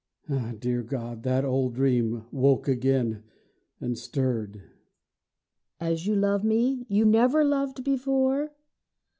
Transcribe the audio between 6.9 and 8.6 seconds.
never loved before?